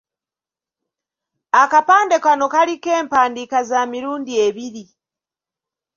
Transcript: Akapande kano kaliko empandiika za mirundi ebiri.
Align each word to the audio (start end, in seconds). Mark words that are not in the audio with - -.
Akapande 1.61 2.15
kano 2.23 2.45
kaliko 2.53 2.89
empandiika 3.01 3.59
za 3.69 3.79
mirundi 3.91 4.31
ebiri. 4.45 4.83